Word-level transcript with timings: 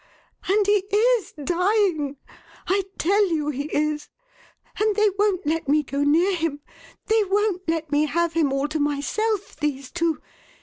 And 0.49 0.65
he 0.65 0.83
is 0.95 1.31
dying: 1.33 2.17
I 2.67 2.85
tell 2.97 3.27
you 3.29 3.49
he 3.49 3.65
is. 3.71 4.09
And 4.79 4.95
they 4.95 5.09
won't 5.19 5.45
let 5.45 5.69
me 5.69 5.83
go 5.83 6.01
near 6.03 6.33
him: 6.35 6.59
they 7.05 7.23
won't 7.25 7.61
let 7.67 7.91
me 7.91 8.07
have 8.07 8.33
him 8.33 8.51
all 8.51 8.67
to 8.69 8.79
myself, 8.79 9.55
these 9.57 9.91
two! 9.91 10.19